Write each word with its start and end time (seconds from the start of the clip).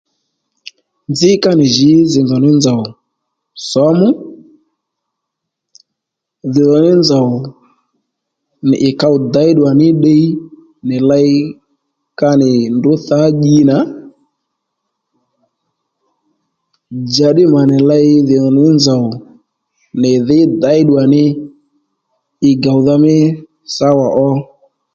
Nzǐ 1.11 1.31
ka 1.43 1.51
nì 1.59 1.65
jǐ 1.75 1.91
dhì 2.11 2.19
nzow 2.25 2.39
ní 2.43 2.49
nzòw 2.57 2.81
sǒmú 3.69 4.09
Dhì 6.53 6.63
nzòw 6.65 6.79
ní 6.83 6.93
nzòw 7.01 7.29
nì 8.67 8.75
ì 8.87 8.89
kǒw 9.01 9.15
dě 9.33 9.43
ddù 9.51 9.61
wà 9.65 9.71
ní 9.79 9.87
ddiy 9.93 10.25
nì 10.87 10.97
ley 11.09 11.31
ka 12.19 12.29
nì 12.41 12.51
ndrǔ 12.75 12.93
thǎ 13.07 13.19
dyi 13.41 13.57
nà 13.69 13.77
njàddí 17.05 17.43
mà 17.53 17.61
nì 17.71 17.77
ley 17.89 18.07
dhì 18.27 18.35
nzòw 18.41 18.49
ní 18.57 18.65
nzòw 18.77 19.05
nì 20.01 20.11
dhǐ 20.27 20.39
deyddù 20.61 20.93
à 21.03 21.05
ní 21.13 21.23
ì 22.49 22.51
gòwdha 22.63 22.95
mí 23.03 23.15
sáwà 23.75 24.07
ó 24.27 24.29